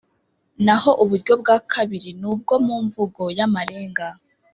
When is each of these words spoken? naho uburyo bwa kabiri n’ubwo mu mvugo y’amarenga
naho 0.65 0.91
uburyo 1.03 1.33
bwa 1.41 1.57
kabiri 1.71 2.09
n’ubwo 2.19 2.53
mu 2.65 2.75
mvugo 2.85 3.23
y’amarenga 3.37 4.07